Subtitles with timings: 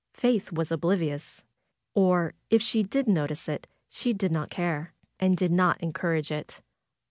[0.15, 1.43] Faith was oblivious.
[1.93, 6.59] Or if she did notice it she did not care, and did not encourage it.